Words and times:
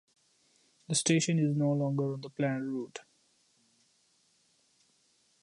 The 0.89 0.95
station 0.95 1.37
is 1.37 1.55
no 1.55 1.73
longer 1.73 2.15
on 2.15 2.21
the 2.21 2.31
planned 2.31 2.65
route. 2.73 3.01